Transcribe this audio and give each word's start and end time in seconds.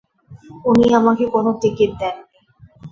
উনি 0.65 0.85
আমাকে 0.99 1.23
কোন 1.33 1.45
টিকিট 1.61 1.91
দেননি। 1.99 2.39